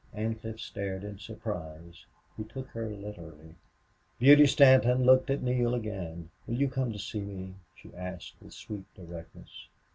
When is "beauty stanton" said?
4.17-5.03